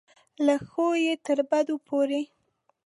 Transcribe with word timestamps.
له 0.45 0.55
ښو 0.69 0.87
یې 1.05 1.13
تر 1.25 1.39
بدو 1.49 1.75
پورې. 1.87 2.21